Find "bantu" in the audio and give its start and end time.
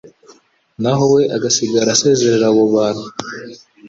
2.75-3.05